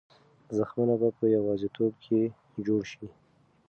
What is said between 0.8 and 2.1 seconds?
به په یوازیتوب